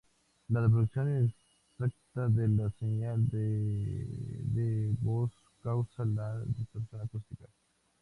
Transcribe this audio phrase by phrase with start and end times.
[0.47, 1.31] La reproducción
[1.77, 4.07] inexacta de la señal de
[4.45, 5.31] de voz
[5.61, 7.45] causa la distorsión acústica.